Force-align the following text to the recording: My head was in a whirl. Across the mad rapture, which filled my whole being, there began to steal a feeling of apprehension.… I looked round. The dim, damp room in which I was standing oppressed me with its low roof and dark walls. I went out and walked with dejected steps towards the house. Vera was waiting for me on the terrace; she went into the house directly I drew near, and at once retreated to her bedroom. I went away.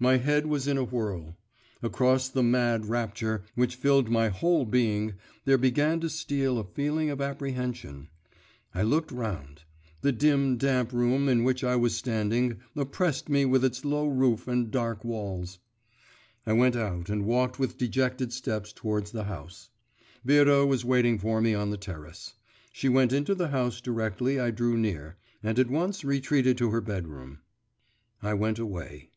My 0.00 0.16
head 0.18 0.46
was 0.46 0.68
in 0.68 0.76
a 0.76 0.84
whirl. 0.84 1.38
Across 1.82 2.30
the 2.30 2.42
mad 2.42 2.86
rapture, 2.90 3.44
which 3.54 3.76
filled 3.76 4.10
my 4.10 4.28
whole 4.28 4.66
being, 4.66 5.14
there 5.46 5.56
began 5.56 5.98
to 6.00 6.10
steal 6.10 6.58
a 6.58 6.64
feeling 6.64 7.08
of 7.10 7.22
apprehension.… 7.22 8.08
I 8.74 8.82
looked 8.82 9.10
round. 9.12 9.62
The 10.02 10.12
dim, 10.12 10.58
damp 10.58 10.92
room 10.92 11.26
in 11.26 11.42
which 11.42 11.64
I 11.64 11.76
was 11.76 11.96
standing 11.96 12.60
oppressed 12.76 13.30
me 13.30 13.46
with 13.46 13.64
its 13.64 13.82
low 13.84 14.06
roof 14.08 14.46
and 14.46 14.70
dark 14.70 15.04
walls. 15.04 15.58
I 16.44 16.52
went 16.52 16.76
out 16.76 17.08
and 17.08 17.24
walked 17.24 17.58
with 17.58 17.78
dejected 17.78 18.30
steps 18.30 18.74
towards 18.74 19.10
the 19.12 19.24
house. 19.24 19.70
Vera 20.22 20.66
was 20.66 20.84
waiting 20.84 21.18
for 21.18 21.40
me 21.40 21.54
on 21.54 21.70
the 21.70 21.78
terrace; 21.78 22.34
she 22.72 22.90
went 22.90 23.14
into 23.14 23.34
the 23.34 23.48
house 23.48 23.80
directly 23.80 24.38
I 24.38 24.50
drew 24.50 24.76
near, 24.76 25.16
and 25.42 25.58
at 25.58 25.70
once 25.70 26.04
retreated 26.04 26.58
to 26.58 26.70
her 26.72 26.82
bedroom. 26.82 27.38
I 28.20 28.34
went 28.34 28.58
away. 28.58 29.08